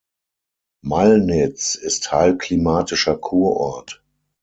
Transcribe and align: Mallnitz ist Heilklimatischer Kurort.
Mallnitz 0.83 1.75
ist 1.75 2.11
Heilklimatischer 2.11 3.17
Kurort. 3.19 4.03